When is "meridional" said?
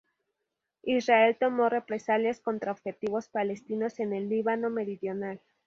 4.71-5.39